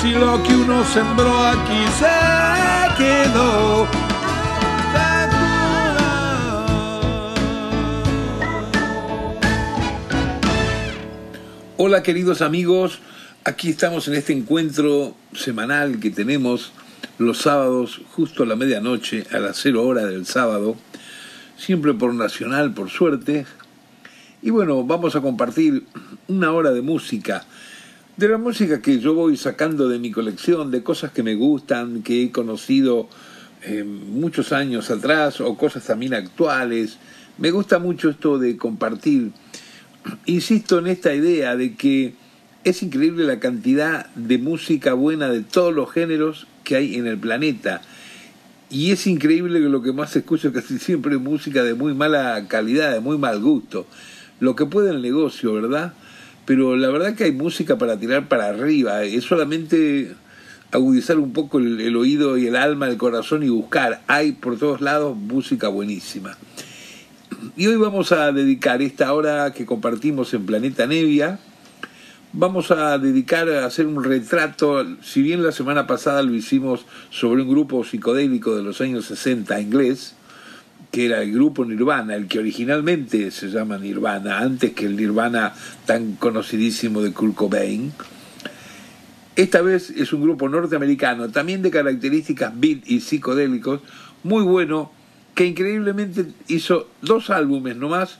[0.00, 3.86] si lo que uno sembró aquí se quedó.
[11.76, 13.00] Hola queridos amigos,
[13.44, 16.72] aquí estamos en este encuentro semanal que tenemos
[17.18, 20.76] los sábados justo a la medianoche, a las cero hora del sábado,
[21.56, 23.46] siempre por Nacional, por suerte.
[24.42, 25.84] Y bueno, vamos a compartir
[26.28, 27.44] una hora de música
[28.18, 32.02] de la música que yo voy sacando de mi colección, de cosas que me gustan,
[32.02, 33.08] que he conocido
[33.62, 36.98] eh, muchos años atrás o cosas también actuales.
[37.38, 39.30] Me gusta mucho esto de compartir.
[40.26, 42.14] Insisto en esta idea de que
[42.64, 47.18] es increíble la cantidad de música buena de todos los géneros que hay en el
[47.18, 47.82] planeta.
[48.68, 52.48] Y es increíble que lo que más escucho casi siempre es música de muy mala
[52.48, 53.86] calidad, de muy mal gusto.
[54.40, 55.94] Lo que puede el negocio, ¿verdad?
[56.48, 60.14] Pero la verdad que hay música para tirar para arriba, es solamente
[60.72, 64.00] agudizar un poco el, oído y el alma, el corazón y buscar.
[64.06, 66.38] Hay por todos lados música buenísima.
[67.54, 71.38] Y hoy vamos a dedicar esta hora que compartimos en Planeta Nevia,
[72.32, 77.42] vamos a dedicar a hacer un retrato, si bien la semana pasada lo hicimos sobre
[77.42, 80.14] un grupo psicodélico de los años 60 inglés,
[80.90, 85.54] que era el grupo Nirvana, el que originalmente se llama Nirvana, antes que el Nirvana
[85.86, 87.92] tan conocidísimo de Kurt Cobain.
[89.36, 93.80] Esta vez es un grupo norteamericano, también de características beat y psicodélicos,
[94.24, 94.90] muy bueno,
[95.34, 98.18] que increíblemente hizo dos álbumes nomás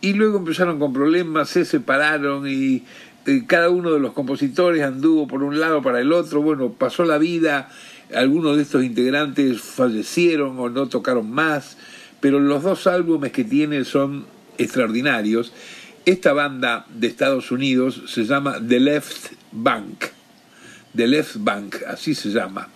[0.00, 2.82] y luego empezaron con problemas, se separaron y,
[3.26, 7.04] y cada uno de los compositores anduvo por un lado para el otro, bueno, pasó
[7.04, 7.68] la vida,
[8.14, 11.76] algunos de estos integrantes fallecieron o no tocaron más,
[12.20, 14.26] pero los dos álbumes que tiene son
[14.58, 15.52] extraordinarios.
[16.04, 20.04] Esta banda de Estados Unidos se llama The Left Bank.
[20.94, 22.68] The Left Bank, así se llama.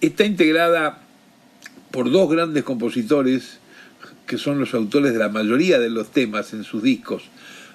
[0.00, 1.00] Está integrada
[1.90, 3.58] por dos grandes compositores
[4.26, 7.24] que son los autores de la mayoría de los temas en sus discos,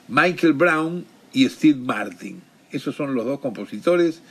[0.08, 2.42] Michael Brown y Steve Martin.
[2.72, 4.22] Esos son los dos compositores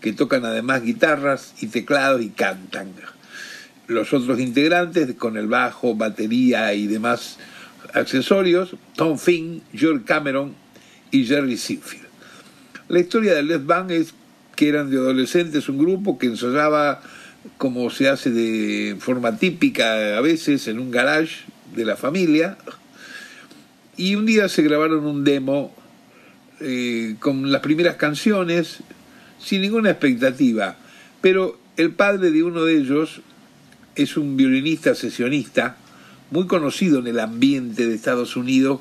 [0.00, 2.92] que tocan además guitarras y teclados y cantan
[3.88, 7.38] los otros integrantes con el bajo, batería y demás
[7.94, 10.54] accesorios, Tom Finn, George Cameron
[11.10, 12.06] y Jerry Sinfield.
[12.88, 14.14] La historia del Left Band es
[14.54, 17.00] que eran de adolescentes un grupo que ensayaba
[17.56, 21.44] como se hace de forma típica a veces en un garage
[21.74, 22.58] de la familia
[23.96, 25.74] y un día se grabaron un demo
[26.60, 28.78] eh, con las primeras canciones
[29.38, 30.76] sin ninguna expectativa
[31.20, 33.22] pero el padre de uno de ellos
[33.98, 35.76] es un violinista sesionista
[36.30, 38.80] muy conocido en el ambiente de Estados Unidos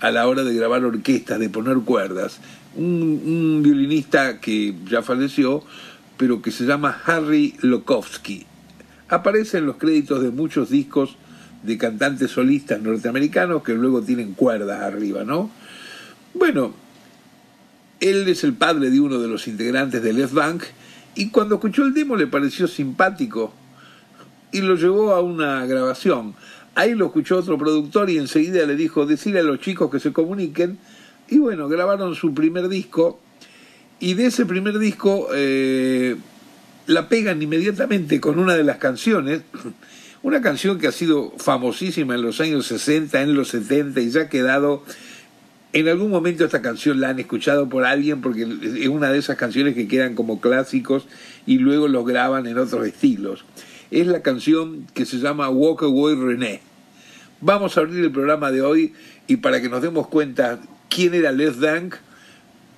[0.00, 2.40] a la hora de grabar orquestas, de poner cuerdas.
[2.74, 5.62] Un, violinista que ya falleció,
[6.16, 8.46] pero que se llama Harry Lokowski.
[9.08, 11.16] Aparece en los créditos de muchos discos
[11.62, 15.50] de cantantes solistas norteamericanos que luego tienen cuerdas arriba, ¿no?
[16.32, 16.74] Bueno,
[18.00, 20.62] él es el padre de uno de los integrantes de Left Bank
[21.14, 23.52] y cuando escuchó el demo le pareció simpático
[24.54, 26.36] y lo llevó a una grabación.
[26.76, 30.12] Ahí lo escuchó otro productor y enseguida le dijo, decirle a los chicos que se
[30.12, 30.78] comuniquen.
[31.28, 33.18] Y bueno, grabaron su primer disco
[33.98, 36.14] y de ese primer disco eh,
[36.86, 39.42] la pegan inmediatamente con una de las canciones,
[40.22, 44.22] una canción que ha sido famosísima en los años 60, en los 70 y ya
[44.22, 44.84] ha quedado...
[45.72, 49.36] En algún momento esta canción la han escuchado por alguien porque es una de esas
[49.36, 51.08] canciones que quedan como clásicos
[51.46, 53.44] y luego los graban en otros estilos
[54.00, 56.60] es la canción que se llama Walk Away René.
[57.40, 58.92] Vamos a abrir el programa de hoy
[59.28, 60.58] y para que nos demos cuenta
[60.88, 61.94] quién era Les Dank,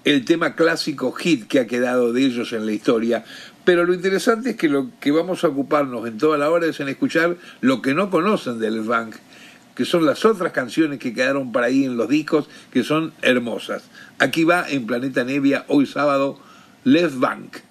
[0.04, 3.24] el tema clásico hit que ha quedado de ellos en la historia.
[3.64, 6.80] Pero lo interesante es que lo que vamos a ocuparnos en toda la hora es
[6.80, 9.16] en escuchar lo que no conocen de Les Bank,
[9.74, 13.84] que son las otras canciones que quedaron para ahí en los discos, que son hermosas.
[14.18, 16.38] Aquí va en Planeta Nevia, hoy sábado,
[16.84, 17.65] Les Bank.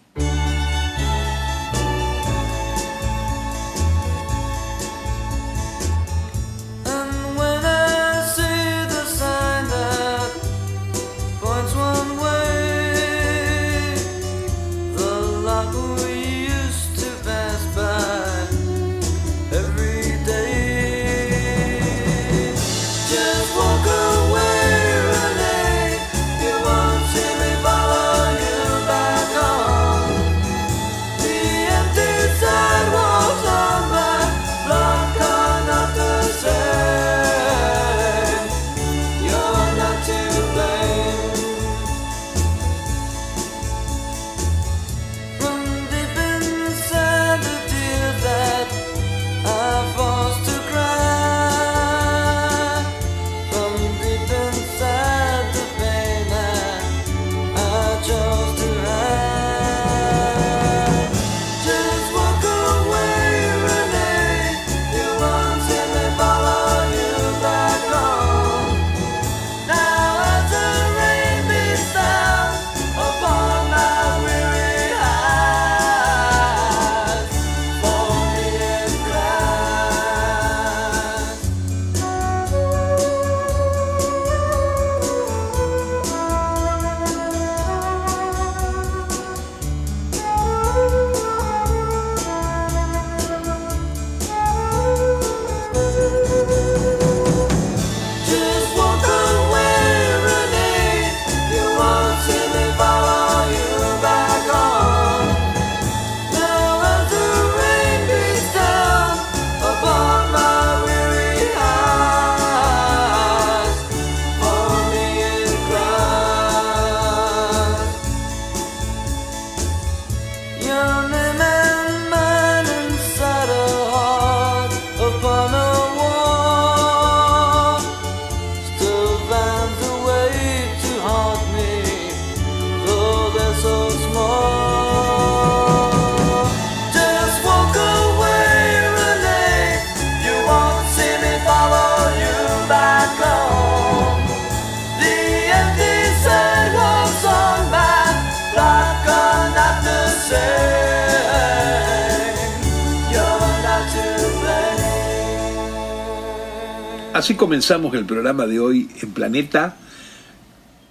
[157.16, 159.78] Así comenzamos el programa de hoy en Planeta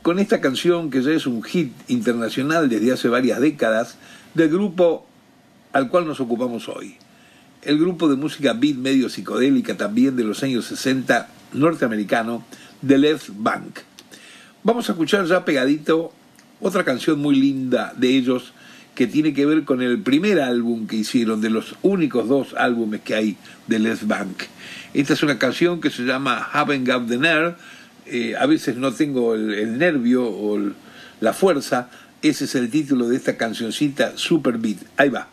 [0.01, 3.99] con esta canción que ya es un hit internacional desde hace varias décadas
[4.33, 5.07] del grupo
[5.75, 6.97] al cual nos ocupamos hoy.
[7.61, 12.43] El grupo de música beat medio psicodélica también de los años 60 norteamericano,
[12.87, 13.81] The Left Bank.
[14.63, 16.11] Vamos a escuchar ya pegadito
[16.59, 18.55] otra canción muy linda de ellos
[18.95, 23.01] que tiene que ver con el primer álbum que hicieron, de los únicos dos álbumes
[23.01, 23.37] que hay
[23.67, 24.43] de Left Bank.
[24.93, 27.57] Esta es una canción que se llama Haven't Got the Nerve.
[28.07, 30.59] Eh, a veces no tengo el, nervio o
[31.21, 31.91] la fuerza.
[32.23, 34.79] Ese es el título de esta cancioncita Super Beat.
[34.97, 35.29] Ahí va.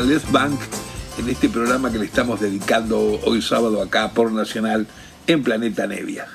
[0.00, 0.58] Les Bank
[1.18, 4.86] en este programa que le estamos dedicando hoy sábado acá por Nacional
[5.26, 6.28] en Planeta Nevia.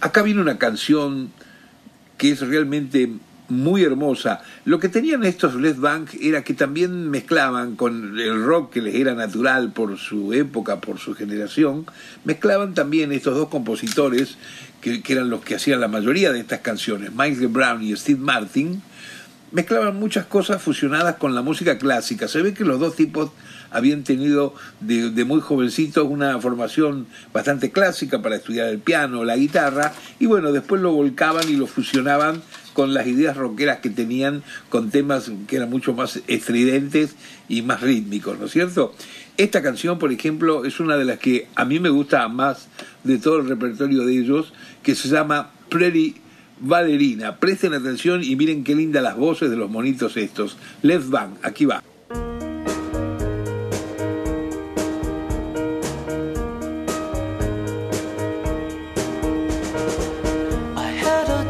[0.00, 1.30] Acá viene una canción
[2.16, 3.10] que es realmente
[3.50, 4.40] muy hermosa.
[4.64, 8.94] Lo que tenían estos Les Bank era que también mezclaban con el rock que les
[8.94, 11.84] era natural por su época, por su generación,
[12.24, 14.38] mezclaban también estos dos compositores
[14.80, 18.20] que, que eran los que hacían la mayoría de estas canciones, Michael Brown y Steve
[18.20, 18.82] Martin,
[19.52, 22.28] mezclaban muchas cosas fusionadas con la música clásica.
[22.28, 23.30] Se ve que los dos tipos
[23.70, 29.92] habían tenido de, muy jovencitos una formación bastante clásica para estudiar el piano, la guitarra,
[30.18, 32.42] y bueno, después lo volcaban y lo fusionaban
[32.72, 37.16] con las ideas rockeras que tenían, con temas que eran mucho más estridentes
[37.48, 38.94] y más rítmicos, ¿no es cierto?
[39.36, 42.68] Esta canción, por ejemplo, es una de las que a mí me gusta más
[43.04, 44.52] de todo el repertorio de ellos,
[44.82, 46.16] que se llama Pretty
[46.60, 47.36] Valerina.
[47.36, 50.56] Presten atención y miren qué lindas las voces de los monitos estos.
[50.82, 51.82] Let's Bang, aquí va.
[60.76, 61.44] I had a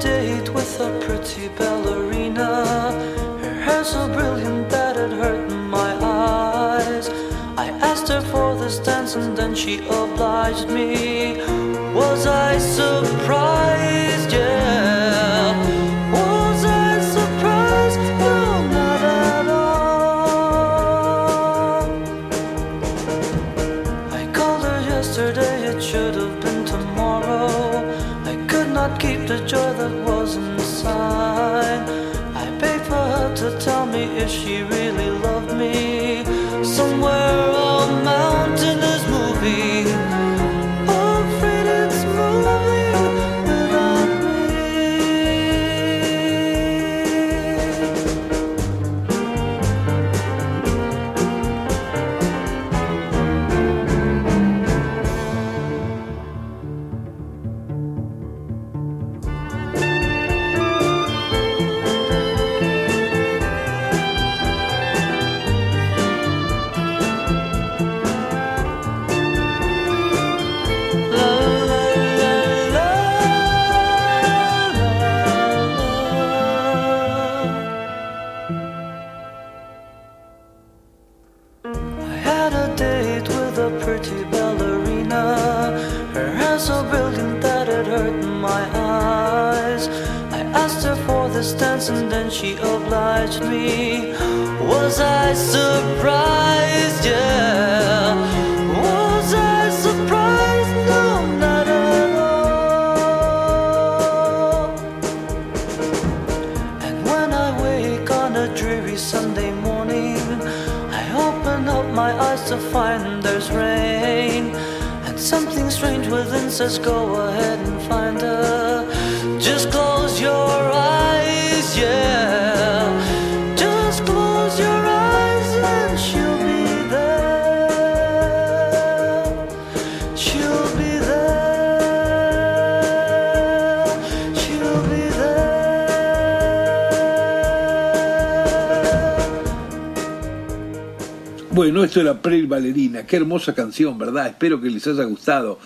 [143.11, 144.29] qué hermosa canción, ¿verdad?
[144.29, 145.59] Espero que les haya gustado.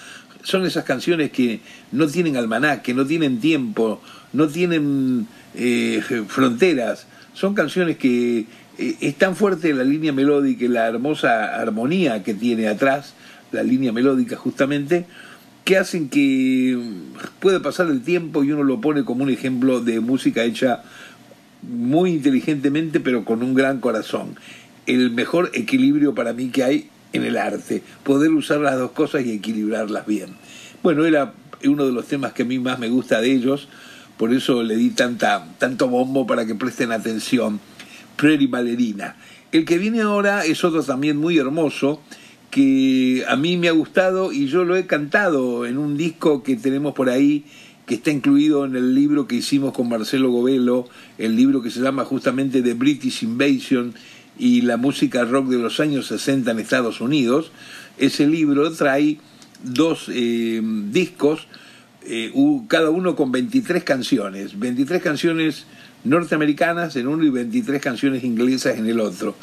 [0.42, 1.60] Son esas canciones que
[1.92, 4.00] no tienen almanaque, no tienen tiempo,
[4.32, 7.06] no tienen eh, fronteras.
[7.34, 8.46] Son canciones que
[8.78, 13.12] eh, es tan fuerte la línea melódica y la hermosa armonía que tiene atrás,
[13.52, 15.04] la línea melódica justamente,
[15.66, 16.78] que hacen que
[17.40, 20.82] puede pasar el tiempo y uno lo pone como un ejemplo de música hecha
[21.60, 24.36] muy inteligentemente pero con un gran corazón.
[24.86, 29.25] El mejor equilibrio para mí que hay en el arte, poder usar las dos cosas
[29.25, 30.35] y equilibrarlas bien.
[30.83, 31.33] Bueno, era
[31.64, 33.68] uno de los temas que a mí más me gusta de ellos,
[34.18, 37.61] por eso le di tanta, tanto bombo para que presten atención.
[38.16, 39.16] Prairie Ballerina.
[39.50, 42.00] El que viene ahora es otro también muy hermoso,
[42.50, 46.56] que a mí me ha gustado y yo lo he cantado en un disco que
[46.56, 47.44] tenemos por ahí
[47.87, 51.80] que está incluido en el libro que hicimos con Marcelo Govelo, el libro que se
[51.80, 53.94] llama justamente The British Invasion
[54.38, 57.52] y la música rock de los años 60 en Estados Unidos.
[57.98, 59.18] Ese libro trae
[59.62, 60.60] dos eh,
[60.90, 61.46] discos,
[62.06, 62.32] eh,
[62.68, 65.66] cada uno con 23 canciones, 23 canciones
[66.04, 69.36] norteamericanas en uno y 23 canciones inglesas en el otro.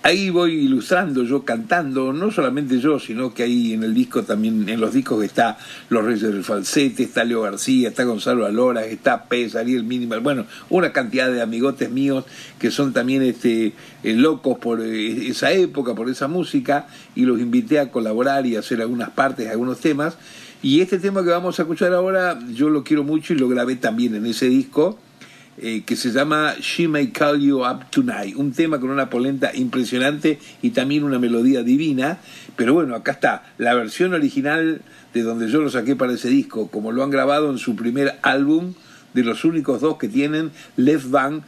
[0.00, 4.68] Ahí voy ilustrando yo cantando, no solamente yo, sino que ahí en el disco también,
[4.68, 5.58] en los discos está
[5.90, 10.46] Los Reyes del Falsete, está Leo García, está Gonzalo Alora, está Pez, Ariel Minimal, bueno,
[10.70, 12.24] una cantidad de amigotes míos
[12.60, 13.72] que son también este,
[14.04, 16.86] eh, locos por eh, esa época, por esa música,
[17.16, 20.16] y los invité a colaborar y a hacer algunas partes, algunos temas.
[20.62, 23.74] Y este tema que vamos a escuchar ahora, yo lo quiero mucho y lo grabé
[23.74, 24.96] también en ese disco
[25.60, 29.50] eh, que se llama She May Call You Up Tonight, un tema con una polenta
[29.54, 32.18] impresionante y también una melodía divina,
[32.56, 34.82] pero bueno, acá está la versión original
[35.14, 38.18] de donde yo lo saqué para ese disco, como lo han grabado en su primer
[38.22, 38.74] álbum,
[39.14, 41.42] de los únicos dos que tienen, Left Bang,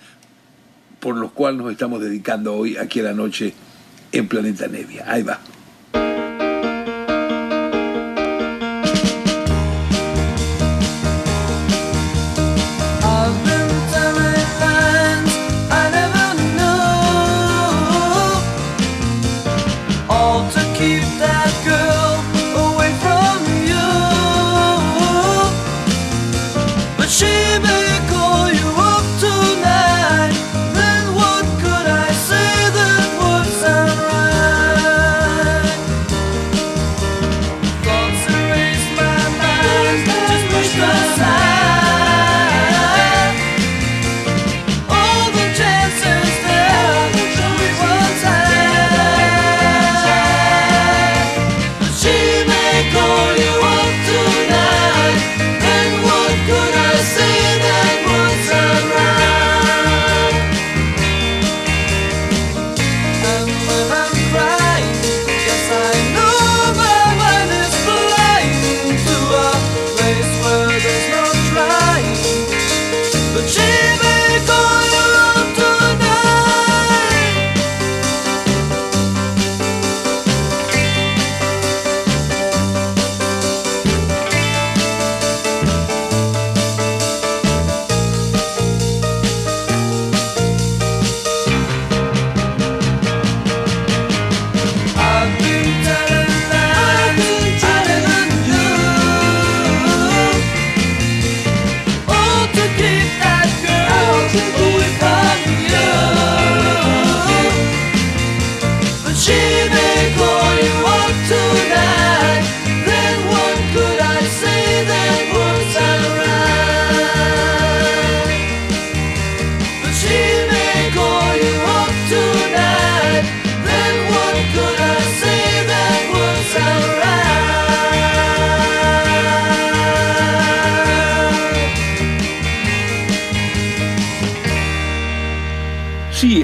[0.99, 3.55] por los cuales nos estamos dedicando hoy aquí a la noche
[4.12, 5.05] en Planeta Nevia.
[5.07, 5.38] Ahí va.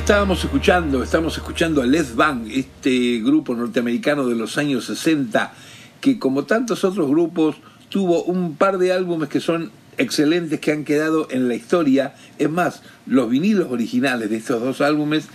[0.07, 5.53] Estábamos escuchando, estamos escuchando a Les Bang, este grupo norteamericano de los años 60,
[6.01, 7.57] que como tantos otros grupos
[7.89, 12.15] tuvo un par de álbumes que son excelentes, que han quedado en la historia.
[12.39, 15.27] Es más, los vinilos originales de estos dos álbumes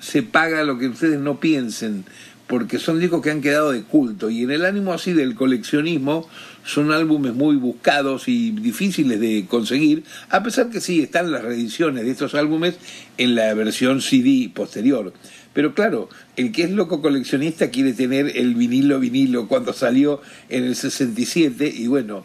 [0.00, 2.04] se paga lo que ustedes no piensen,
[2.46, 4.28] porque son discos que han quedado de culto.
[4.28, 6.28] Y en el ánimo así del coleccionismo,
[6.64, 12.04] son álbumes muy buscados y difíciles de conseguir, a pesar que sí están las reediciones
[12.04, 12.76] de estos álbumes
[13.18, 15.12] en la versión CD posterior.
[15.52, 20.64] Pero claro, el que es loco coleccionista quiere tener el vinilo vinilo cuando salió en
[20.64, 22.24] el 67 y bueno,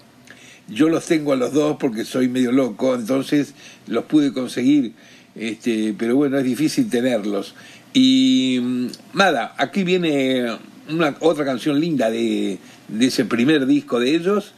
[0.67, 3.53] yo los tengo a los dos porque soy medio loco, entonces
[3.87, 4.93] los pude conseguir,
[5.35, 7.55] este, pero bueno, es difícil tenerlos.
[7.93, 10.57] Y mm, nada, aquí viene
[10.89, 12.59] una otra canción linda de,
[12.99, 14.53] ese primer disco de ellos,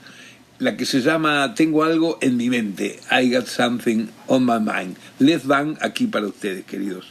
[0.60, 4.98] la que se llama Tengo algo en mi mente, I got something on my mind.
[5.20, 7.08] Les van aquí para ustedes, queridos.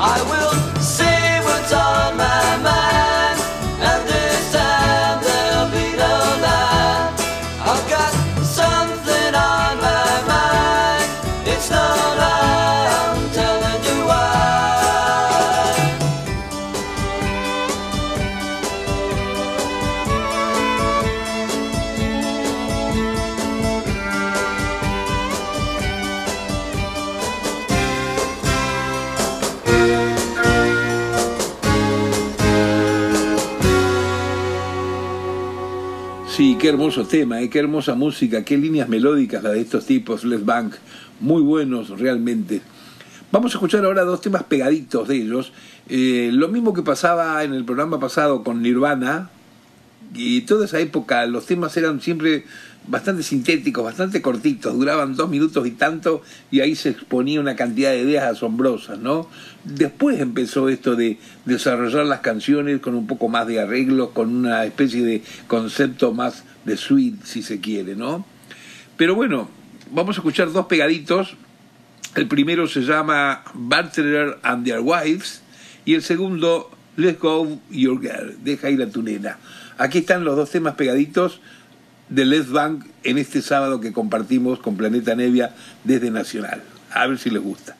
[0.00, 0.37] i will
[36.68, 37.48] qué hermoso tema, ¿eh?
[37.48, 40.74] qué hermosa música, qué líneas melódicas la de estos tipos, Les Bank,
[41.18, 42.60] muy buenos realmente.
[43.32, 45.54] Vamos a escuchar ahora dos temas pegaditos de ellos.
[45.88, 49.30] Eh, lo mismo que pasaba en el programa pasado con Nirvana,
[50.14, 52.44] y toda esa época los temas eran siempre
[52.88, 57.90] bastante sintéticos, bastante cortitos, duraban dos minutos y tanto, y ahí se exponía una cantidad
[57.90, 59.28] de ideas asombrosas, ¿no?
[59.64, 64.64] Después empezó esto de desarrollar las canciones con un poco más de arreglos, con una
[64.64, 68.24] especie de concepto más de suite, si se quiere, ¿no?
[68.96, 69.50] Pero bueno,
[69.90, 71.36] vamos a escuchar dos pegaditos.
[72.14, 75.42] El primero se llama Barterer and Their Wives
[75.84, 79.38] y el segundo Let's Go Your Girl, deja ir a tu nena.
[79.76, 81.40] Aquí están los dos temas pegaditos
[82.08, 86.62] de Les Bank en este sábado que compartimos con Planeta Nevia desde Nacional.
[86.92, 87.77] A ver si les gusta.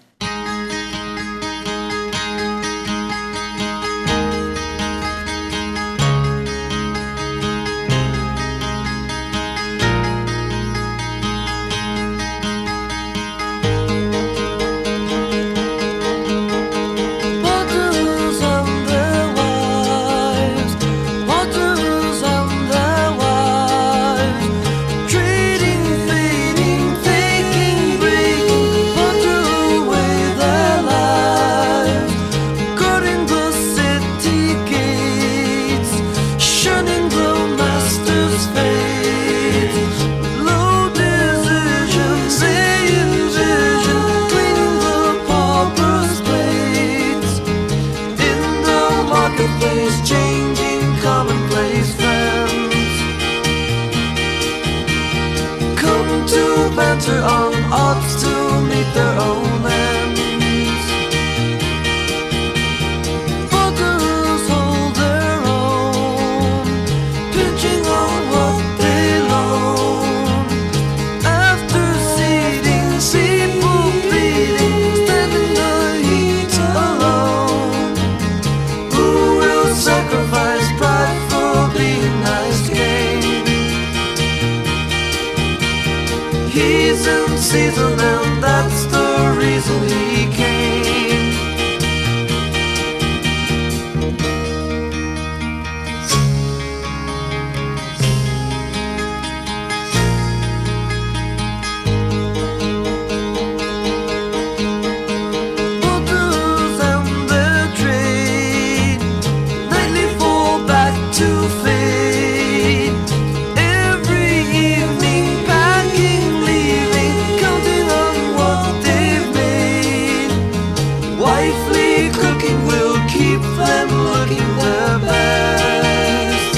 [123.18, 126.54] keep them looking their best.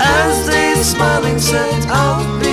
[0.00, 0.74] As they
[1.90, 2.49] "I'll be."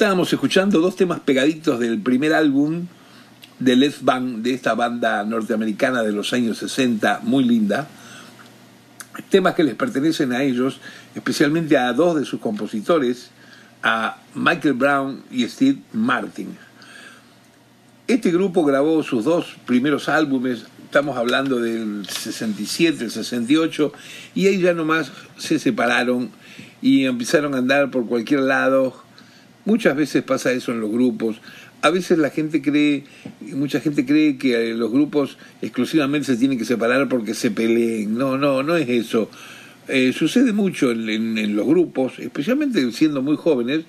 [0.00, 2.86] estábamos escuchando dos temas pegaditos del primer álbum
[3.58, 7.86] de Les Van, de esta banda norteamericana de los años 60, muy linda.
[9.28, 10.80] Temas que les pertenecen a ellos,
[11.14, 13.28] especialmente a dos de sus compositores,
[13.82, 16.56] a Michael Brown y Steve Martin.
[18.06, 23.92] Este grupo grabó sus dos primeros álbumes, estamos hablando del 67, el 68,
[24.34, 26.30] y ahí ya nomás se separaron
[26.80, 29.09] y empezaron a andar por cualquier lado
[29.64, 31.40] Muchas veces pasa eso en los grupos.
[31.82, 33.04] A veces la gente cree,
[33.40, 38.16] mucha gente cree que los grupos exclusivamente se tienen que separar porque se peleen.
[38.16, 39.30] No, no, no es eso.
[39.88, 43.84] Eh, sucede mucho en, los grupos, especialmente siendo muy jóvenes,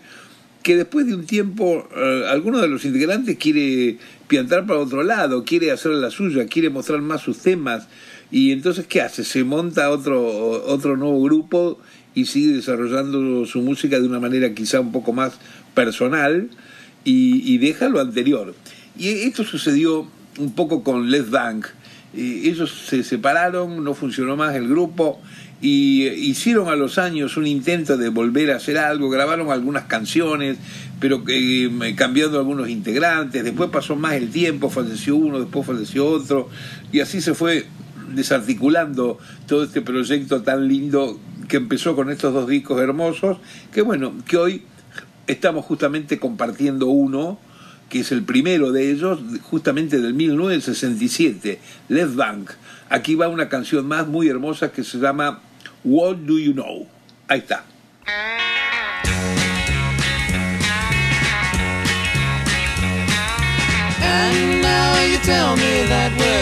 [0.63, 5.43] que después de un tiempo eh, alguno de los integrantes quiere piantar para otro lado,
[5.43, 7.87] quiere hacer la suya, quiere mostrar más sus temas.
[8.31, 9.23] Y entonces, ¿qué hace?
[9.23, 10.23] Se monta otro,
[10.65, 11.79] otro nuevo grupo
[12.15, 15.33] y sigue desarrollando su música de una manera quizá un poco más
[15.73, 16.49] personal
[17.03, 18.53] y, deja lo anterior.
[18.97, 20.07] Y esto sucedió
[20.37, 21.67] un poco con Les Bank.
[22.15, 25.21] Eh, ellos se separaron, no funcionó más el grupo
[25.61, 30.57] y hicieron a los años un intento de volver a hacer algo, grabaron algunas canciones,
[30.99, 36.49] pero eh, cambiando algunos integrantes, después pasó más el tiempo, falleció uno, después falleció otro,
[36.91, 37.67] y así se fue
[38.15, 43.37] desarticulando todo este proyecto tan lindo que empezó con estos dos discos hermosos,
[43.71, 44.63] que bueno, que hoy
[45.31, 47.39] estamos justamente compartiendo uno,
[47.89, 52.51] que es el primero de ellos, justamente del 1967, Left Bank.
[52.89, 55.39] Aquí va una canción más muy hermosa que se llama
[55.83, 56.87] What Do You Know.
[57.27, 57.63] Ahí está.
[64.03, 66.41] And now you tell me that we're.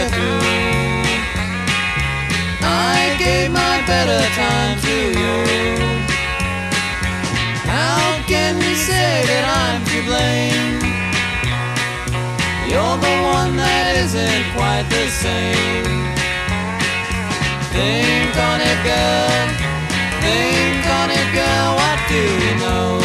[2.62, 5.89] I gave my better time to you.
[8.30, 10.78] Can you say that I'm to blame?
[12.70, 15.90] You're the one that isn't quite the same.
[17.74, 19.46] Think on it, girl.
[20.22, 21.70] Think on it, girl.
[21.74, 23.02] What do you know?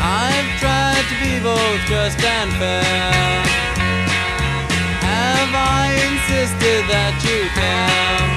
[0.00, 3.44] I've tried to be both just and fair.
[5.04, 8.35] Have I insisted that you care?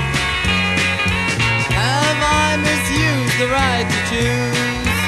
[3.39, 4.99] The right to choose?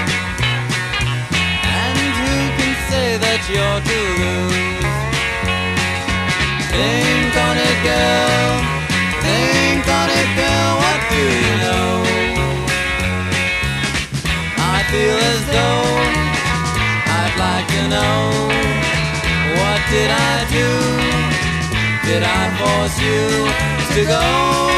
[1.68, 4.88] And who can say that you're to lose?
[6.72, 8.52] Think on it, girl.
[9.20, 10.72] Think on it, girl.
[10.80, 11.92] What do you know?
[14.64, 15.92] I feel as though
[17.20, 18.32] I'd like to know.
[19.60, 20.72] What did I do?
[22.08, 23.28] Did I force you
[23.92, 24.72] to go?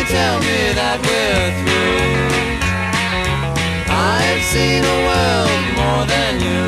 [0.00, 2.16] You tell me that we're through?
[3.92, 6.64] I've seen a world more than you.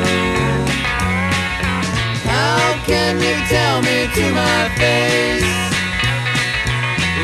[2.29, 5.49] How can you tell me to my face?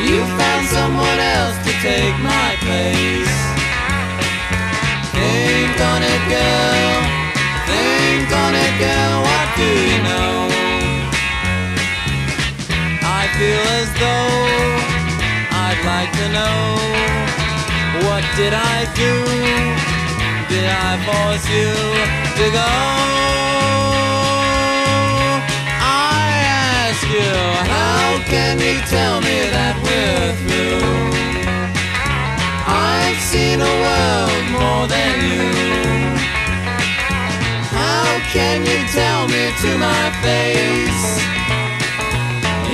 [0.02, 3.36] You found someone else to take my place.
[5.14, 6.98] Think on it, girl.
[7.70, 9.14] Think on it, girl.
[9.30, 10.34] What do you know?
[13.06, 14.99] I feel as though
[16.00, 16.60] like to know.
[18.06, 19.14] What did I do?
[20.48, 21.70] Did I force you
[22.38, 22.72] to go?
[26.16, 26.24] I
[26.80, 27.32] ask you,
[27.74, 30.88] how can you tell me that we're through?
[32.88, 35.48] I've seen a world more than you.
[37.76, 41.04] How can you tell me to my face?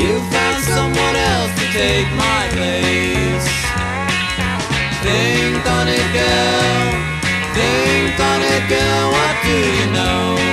[0.00, 3.48] You found someone else take my place.
[5.04, 6.88] Think on it, girl.
[7.56, 9.04] Think on it, girl.
[9.14, 10.45] What do you know?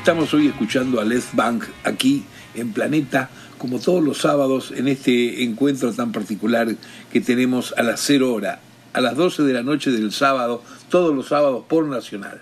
[0.00, 5.44] Estamos hoy escuchando a Les Bank aquí en Planeta, como todos los sábados, en este
[5.44, 6.74] encuentro tan particular
[7.12, 8.60] que tenemos a las 0 hora,
[8.94, 12.40] a las 12 de la noche del sábado, todos los sábados por Nacional.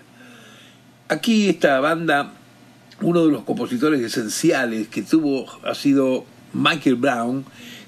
[1.09, 2.31] Aquí esta banda,
[3.01, 7.43] uno de los compositores esenciales que tuvo ha sido Michael Brown,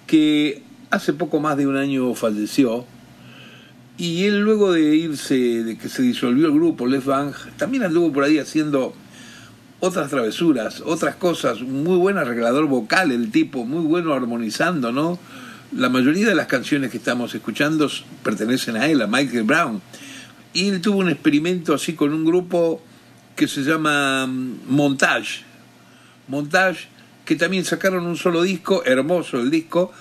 [0.05, 2.85] que hace poco más de un año falleció.
[3.97, 8.11] Y él luego de irse, de que se disolvió el grupo, Les Bank, también anduvo
[8.11, 8.93] por ahí haciendo
[9.81, 15.19] otras travesuras, otras cosas, muy buen arreglador vocal el tipo, muy bueno armonizando, ¿no?
[15.75, 17.89] La mayoría de las canciones que estamos escuchando
[18.23, 19.81] pertenecen a él, a Michael Brown.
[20.53, 22.81] Y él tuvo un experimento así con un grupo
[23.35, 25.43] que se llama mm, Montage.
[26.27, 26.87] Montage,
[27.25, 29.91] que también sacaron un solo disco, hermoso el disco,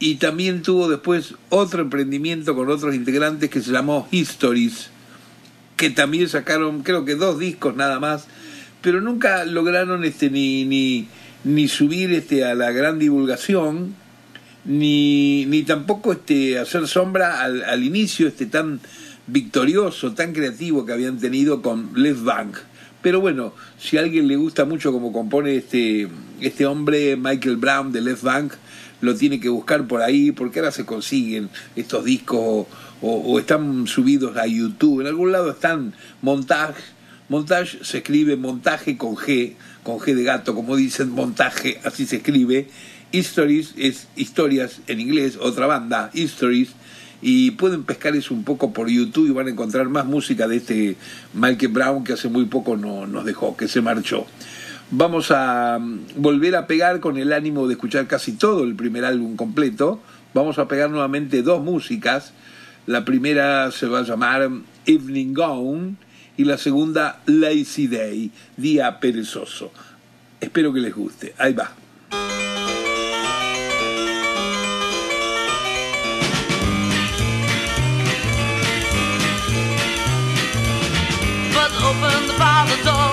[0.00, 4.90] y también tuvo después otro emprendimiento con otros integrantes que se llamó Histories,
[5.76, 8.26] que también sacaron creo que dos discos nada más,
[8.80, 11.08] pero nunca lograron este ni ni
[11.44, 13.94] ni subir este a la gran divulgación
[14.64, 18.80] ni, ni tampoco este hacer sombra al, al inicio este tan
[19.26, 22.56] victorioso, tan creativo que habían tenido con Left Bank.
[23.02, 26.08] Pero bueno, si a alguien le gusta mucho como compone este,
[26.40, 28.52] este hombre, Michael Brown de Left Bank,
[29.00, 32.66] lo tiene que buscar por ahí, porque ahora se consiguen estos discos
[33.00, 35.00] o, están subidos a YouTube.
[35.00, 36.82] En algún lado están montaje.
[37.30, 39.54] Montage se escribe montaje con G,
[39.84, 42.66] con G de gato, como dicen, montaje, así se escribe.
[43.12, 46.70] Histories es historias en inglés, otra banda, Histories,
[47.22, 50.56] y pueden pescar eso un poco por YouTube y van a encontrar más música de
[50.56, 50.96] este
[51.32, 54.26] Michael Brown que hace muy poco no, nos dejó, que se marchó.
[54.90, 59.04] Vamos a mm, volver a pegar con el ánimo de escuchar casi todo el primer
[59.04, 60.00] álbum completo.
[60.34, 62.32] Vamos a pegar nuevamente dos músicas.
[62.88, 64.50] La primera se va a llamar
[64.84, 65.94] Evening Gone
[66.40, 69.72] y la segunda Lazy Day, Día Perezoso.
[70.40, 71.34] Espero que les guste.
[71.36, 71.70] Ahí va.
[82.84, 83.12] door.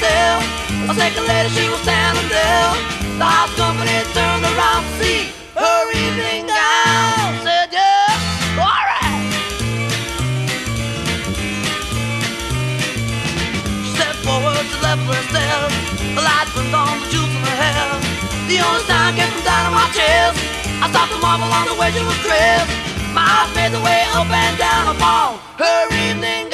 [0.00, 0.90] The.
[0.90, 2.72] A second later, she was standing there.
[4.44, 5.32] Around see.
[18.50, 20.36] The only sound came from down on my chest.
[20.82, 22.68] I stopped to marvel on the way she was dressed.
[23.14, 26.51] My eyes made the way up and down upon her evening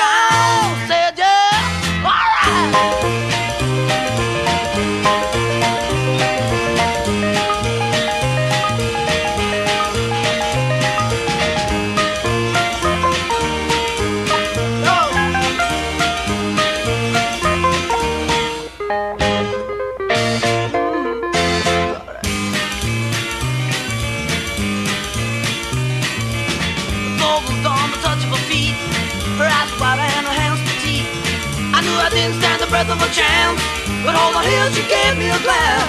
[34.29, 35.89] On here, she gave me a glance.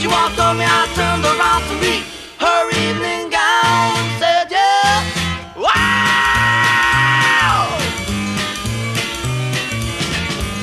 [0.00, 2.06] She walked on me, I turned around to meet
[2.38, 3.98] her evening gown.
[4.22, 5.02] Said, yeah,
[5.58, 5.76] wow!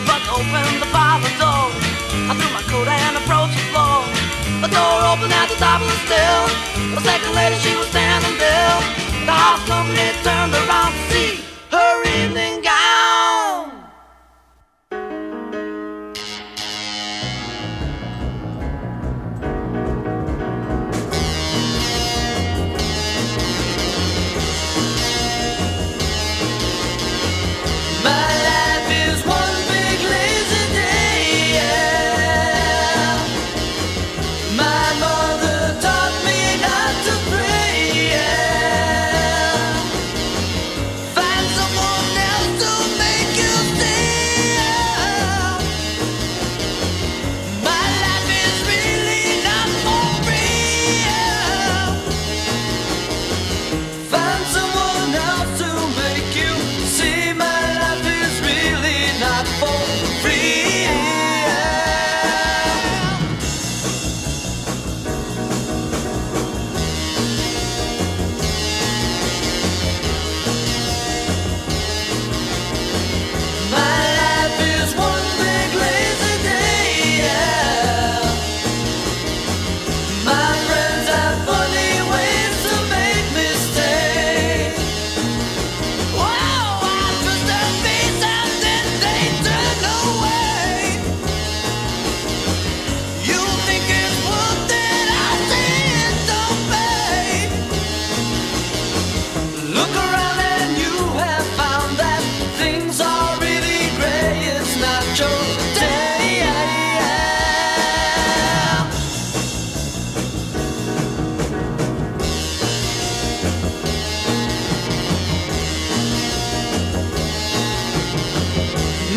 [0.07, 1.67] But opened the parlor door.
[2.32, 4.07] I threw my coat and approached the floor.
[4.63, 6.51] The door opened at the top of the stairs.
[6.95, 8.80] A second later, she was standing there.
[9.28, 11.26] The house company turned around to see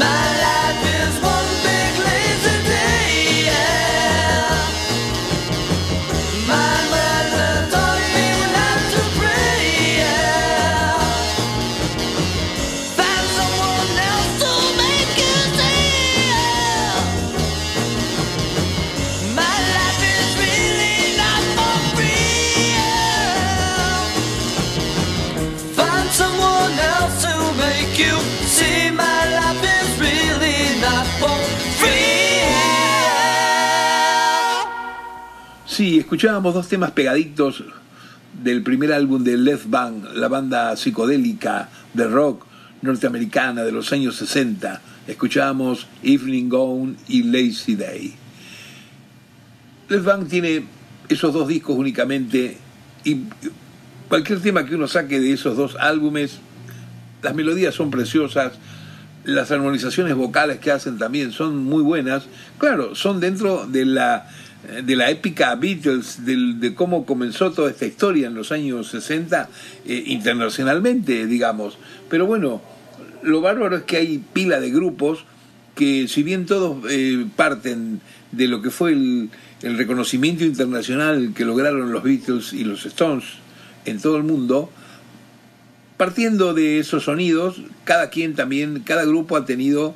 [0.00, 0.29] My
[36.10, 37.62] escuchábamos dos temas pegaditos
[38.42, 42.46] del primer álbum de Left Bang, la banda psicodélica de rock
[42.82, 44.80] norteamericana de los años 60.
[45.06, 48.12] Escuchábamos Evening Gone y Lazy Day.
[49.88, 50.64] Left Bang tiene
[51.08, 52.58] esos dos discos únicamente
[53.04, 53.18] y
[54.08, 56.40] cualquier tema que uno saque de esos dos álbumes,
[57.22, 58.54] las melodías son preciosas,
[59.22, 62.24] las armonizaciones vocales que hacen también son muy buenas.
[62.58, 64.28] Claro, son dentro de la
[64.84, 69.48] de la épica Beatles, de, cómo comenzó toda esta historia en los años 60
[69.86, 71.78] eh, internacionalmente, digamos.
[72.08, 72.60] Pero bueno,
[73.22, 75.24] lo bárbaro es que hay pila de grupos
[75.74, 78.00] que si bien todos eh, parten
[78.32, 79.30] de lo que fue el,
[79.62, 83.24] el reconocimiento internacional que lograron los Beatles y los Stones
[83.86, 84.70] en todo el mundo,
[85.96, 89.94] partiendo de esos sonidos, cada quien también, cada grupo ha tenido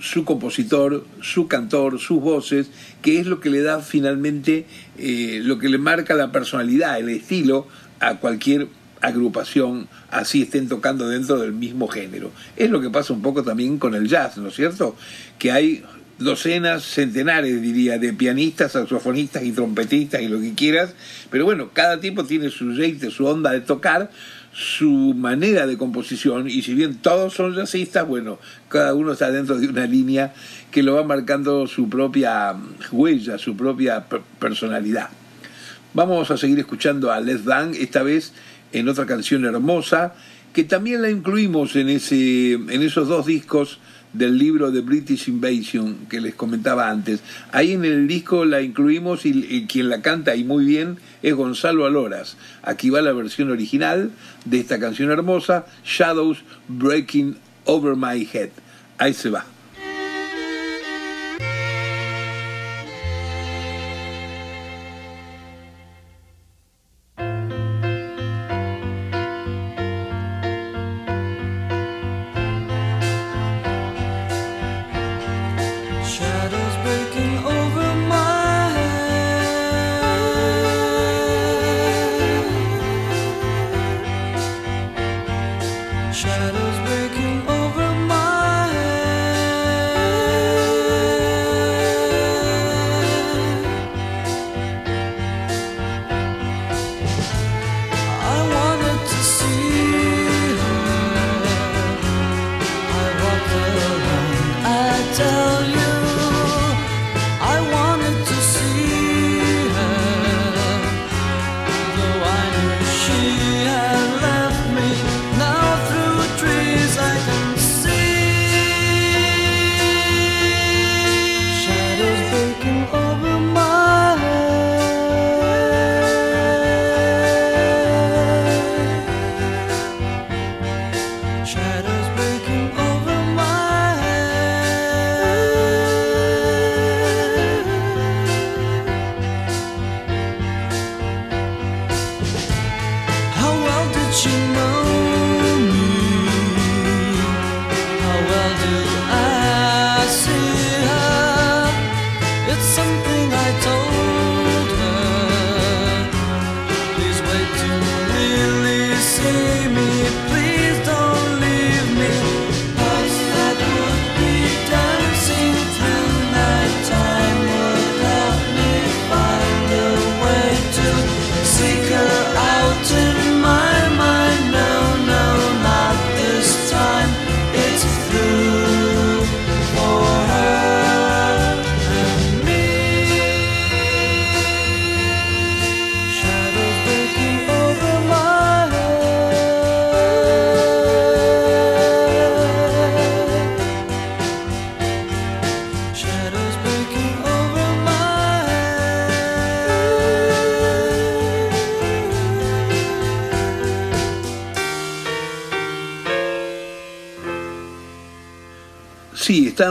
[0.00, 2.70] su compositor, su cantor, sus voces,
[3.02, 4.66] que es lo que le da finalmente,
[4.98, 7.66] eh, lo que le marca la personalidad, el estilo
[8.00, 8.68] a cualquier
[9.00, 12.30] agrupación, así estén tocando dentro del mismo género.
[12.56, 14.96] Es lo que pasa un poco también con el jazz, ¿no es cierto?
[15.38, 15.84] Que hay
[16.18, 20.94] docenas, centenares, diría, de pianistas, saxofonistas y trompetistas y lo que quieras,
[21.30, 24.10] pero bueno, cada tipo tiene su jeite, su onda de tocar,
[24.58, 29.56] su manera de composición y si bien todos son jazzistas, bueno, cada uno está dentro
[29.56, 30.34] de una línea
[30.72, 32.56] que lo va marcando su propia
[32.90, 34.04] huella, su propia
[34.40, 35.10] personalidad.
[35.94, 38.32] Vamos a seguir escuchando a Les Dan, esta vez
[38.72, 40.14] en otra canción hermosa,
[40.52, 43.78] que también la incluimos en, ese, en esos dos discos
[44.12, 47.20] del libro de British Invasion que les comentaba antes.
[47.52, 51.86] Ahí en el disco la incluimos y, quien la canta y muy bien es Gonzalo
[51.86, 52.36] Aloras.
[52.62, 54.10] Aquí va la versión original
[54.44, 56.38] de esta canción hermosa, Shadows
[56.68, 58.50] Breaking Over My Head.
[58.98, 59.57] Ahí se va.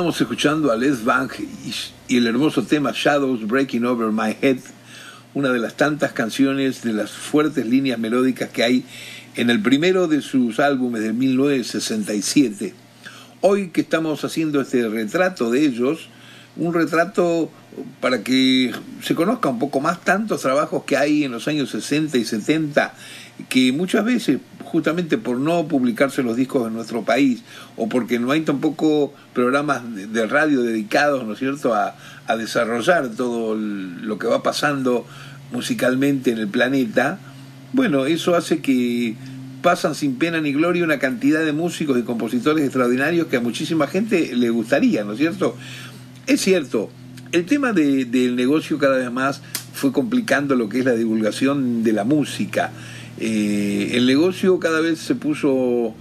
[0.08, 1.34] Escuchando a Les Bank
[2.08, 4.60] y el hermoso tema Shadows Breaking Over My Head,
[5.34, 8.86] una de las tantas canciones de las fuertes líneas melódicas que hay
[9.36, 12.74] en el primero de sus álbumes de 1967.
[13.42, 16.08] Hoy que estamos haciendo este retrato de ellos,
[16.56, 17.52] un retrato
[18.00, 18.72] para que
[19.04, 22.94] se conozca un poco más tantos trabajos que hay en los años 60 y 70
[23.50, 27.44] que muchas veces justamente por no publicarse los discos en nuestro país
[27.76, 31.96] o porque no hay tampoco programas de, radio dedicados, ¿no es cierto?, a,
[32.28, 35.06] a desarrollar todo lo que va pasando
[35.52, 37.20] musicalmente en el planeta,
[37.74, 39.16] bueno, eso hace que
[39.62, 43.88] pasan sin pena ni gloria una cantidad de músicos y compositores extraordinarios que a muchísima
[43.88, 45.56] gente le gustaría, ¿no es cierto?
[46.26, 46.90] Es cierto,
[47.32, 49.42] el tema del negocio cada vez más
[49.74, 52.72] fue complicando lo que es la divulgación de la música.
[53.20, 55.96] Eh, el negocio cada vez se puso,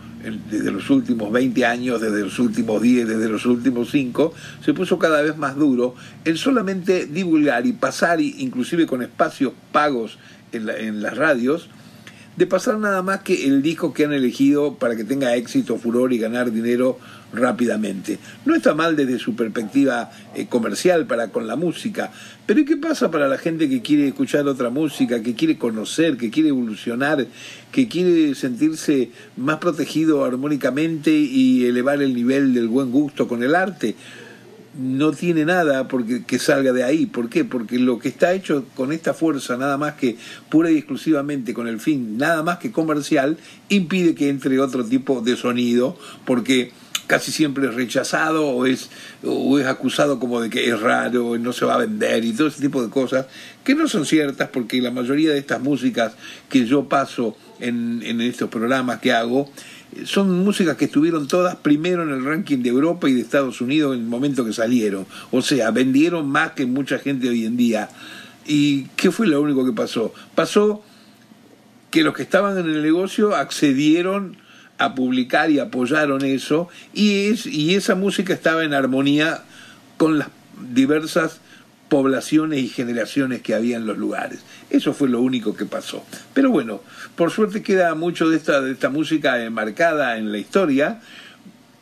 [0.50, 4.98] desde los últimos 20 años, desde los últimos 10, desde los últimos 5, se puso
[4.98, 5.94] cada vez más duro
[6.24, 10.18] en solamente divulgar y pasar, inclusive con espacios pagos
[10.52, 11.68] en, en las radios,
[12.36, 16.12] de pasar nada más que el disco que han elegido para que tenga éxito, furor
[16.12, 16.98] y ganar dinero
[17.36, 18.18] rápidamente.
[18.44, 22.10] No está mal desde su perspectiva eh, comercial para con la música,
[22.46, 26.16] pero ¿y qué pasa para la gente que quiere escuchar otra música, que quiere conocer,
[26.16, 27.26] que quiere evolucionar,
[27.72, 33.54] que quiere sentirse más protegido armónicamente y elevar el nivel del buen gusto con el
[33.54, 33.94] arte?
[34.78, 37.06] no tiene nada porque que salga de ahí.
[37.06, 37.44] ¿Por qué?
[37.44, 40.16] Porque lo que está hecho con esta fuerza, nada más que
[40.50, 45.20] pura y exclusivamente con el fin, nada más que comercial, impide que entre otro tipo
[45.22, 46.72] de sonido, porque
[47.06, 48.90] casi siempre es rechazado o es,
[49.24, 52.48] o es acusado como de que es raro, no se va a vender y todo
[52.48, 53.26] ese tipo de cosas,
[53.64, 56.14] que no son ciertas porque la mayoría de estas músicas
[56.48, 59.50] que yo paso en, en estos programas que hago,
[60.04, 63.94] son músicas que estuvieron todas primero en el ranking de Europa y de Estados Unidos
[63.94, 65.06] en el momento que salieron.
[65.30, 67.88] O sea, vendieron más que mucha gente hoy en día.
[68.46, 70.12] ¿Y qué fue lo único que pasó?
[70.34, 70.82] Pasó
[71.90, 74.36] que los que estaban en el negocio accedieron
[74.78, 79.42] a publicar y apoyaron eso y, es, y esa música estaba en armonía
[79.96, 80.28] con las
[80.72, 81.40] diversas
[81.88, 84.40] poblaciones y generaciones que había en los lugares.
[84.70, 86.04] Eso fue lo único que pasó.
[86.34, 86.80] Pero bueno,
[87.14, 91.00] por suerte queda mucho de esta, de esta música enmarcada en la historia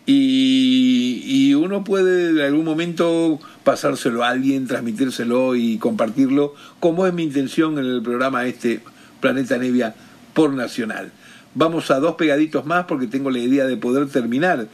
[0.07, 7.15] y, y, uno puede de algún momento pasárselo a alguien, transmitírselo y compartirlo, como es
[7.15, 8.83] mi intención en el programa este
[9.21, 9.95] Planeta Nevia
[10.35, 11.11] por Nacional.
[11.55, 14.67] Vamos a dos pegaditos más porque tengo la idea de poder terminar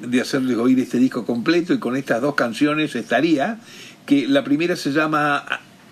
[0.00, 3.58] de hacerles oír este disco completo y con estas dos canciones estaría
[4.04, 5.44] que la primera se llama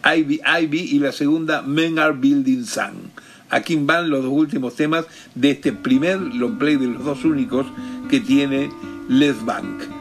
[0.05, 3.11] Ivy Ivy y la segunda Men Are Building Sun.
[3.49, 7.67] Aquí van los dos últimos temas de este primer long play de los dos únicos
[8.11, 8.71] que tiene
[9.09, 9.94] Les Bank.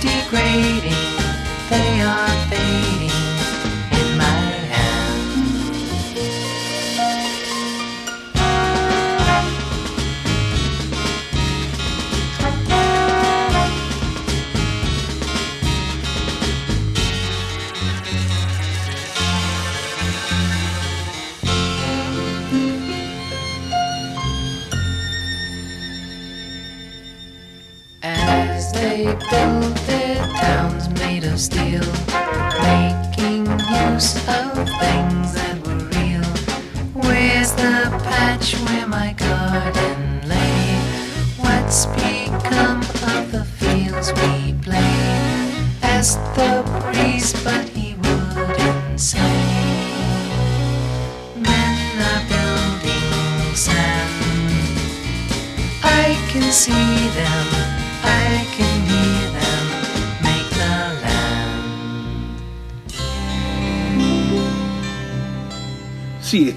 [0.00, 0.94] Degrading
[1.68, 3.10] they are fading
[3.98, 4.24] in my
[4.72, 5.20] hand.
[28.02, 29.59] As they build
[31.40, 31.80] still
[32.60, 34.49] making use of.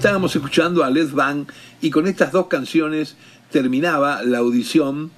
[0.04, 1.46] Estábamos escuchando a Les Van
[1.80, 3.16] y con estas dos canciones
[3.50, 5.10] terminaba la audición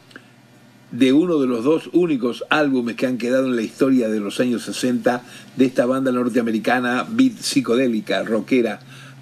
[0.93, 4.39] de uno de los dos únicos álbumes que han quedado en la historia de los
[4.39, 5.25] años 60
[5.57, 8.79] de esta banda norteamericana beat psicodélica, rockera,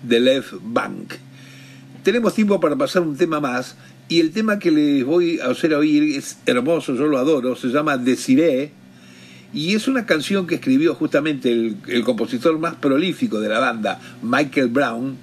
[0.07, 1.15] The Left Bank.
[2.03, 3.75] Tenemos tiempo para pasar un tema más
[4.11, 7.69] y el tema que les voy a hacer oír es hermoso, yo lo adoro, se
[7.69, 8.71] llama Desiree
[9.55, 11.51] y es una canción que escribió justamente
[11.87, 15.17] el compositor más prolífico de la banda, Michael Brown,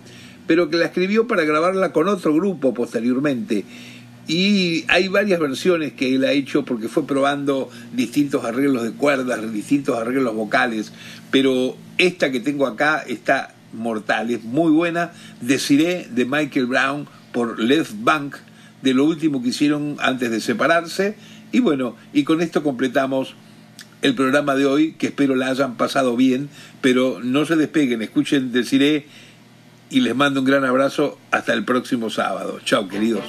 [0.48, 3.66] pero que la escribió para grabarla con otro grupo posteriormente.
[4.28, 9.52] Y hay varias versiones que él ha hecho porque fue probando distintos arreglos de cuerdas,
[9.52, 10.94] distintos arreglos vocales,
[11.32, 15.12] pero esta que tengo acá está mortal, es muy buena.
[15.42, 18.36] Desiree de Michael Brown por Left Bank,
[18.82, 21.16] de lo último que hicieron antes de separarse.
[21.52, 23.36] Y bueno, y con esto completamos
[24.02, 26.50] el programa de hoy, que espero la hayan pasado bien,
[26.82, 29.06] pero no se despeguen, escuchen Desiree
[29.92, 32.60] y les mando un gran abrazo hasta el próximo sábado.
[32.64, 33.26] Chao, queridos.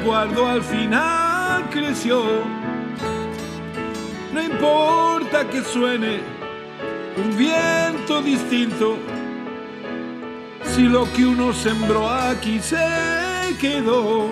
[0.00, 2.22] Tanto resguardó al final creció.
[4.32, 6.20] No importa que suene
[7.16, 8.96] un viento distinto,
[10.62, 14.28] si lo que uno sembró aquí se quedó.